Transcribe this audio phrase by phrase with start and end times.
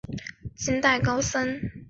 [0.55, 1.47] 清代高僧。